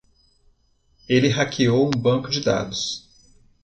[1.07, 3.07] Ele hackeou um banco de dados.